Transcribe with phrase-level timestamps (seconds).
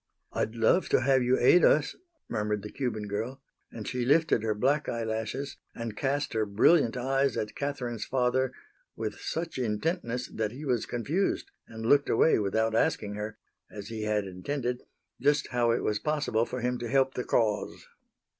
[0.33, 1.95] "I'd love to have you aid us,"
[2.27, 3.39] murmured the Cuban girl.
[3.71, 8.51] And she lifted her black eyelashes and cast her brilliant eyes at Catherine's father
[8.95, 13.37] with such intentness that he was confused and looked away without asking her,
[13.69, 14.81] as he had intended,
[15.21, 17.85] just how it was possible for him to help the cause.